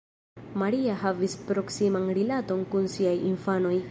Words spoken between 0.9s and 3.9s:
havis proksiman rilaton kun siaj infanoj.